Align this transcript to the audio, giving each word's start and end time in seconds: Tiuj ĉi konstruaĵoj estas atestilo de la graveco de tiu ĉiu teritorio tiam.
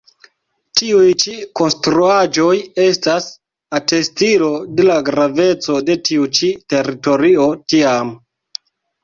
Tiuj 0.79 1.09
ĉi 1.23 1.33
konstruaĵoj 1.59 2.53
estas 2.85 3.27
atestilo 3.81 4.49
de 4.81 4.87
la 4.89 4.97
graveco 5.11 5.77
de 5.91 5.99
tiu 6.09 6.27
ĉiu 6.41 6.57
teritorio 6.75 7.47
tiam. 7.71 8.13